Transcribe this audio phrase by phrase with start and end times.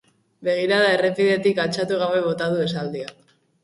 [0.47, 3.19] Begirada errepidetik altxatu gabe bota du esaldia.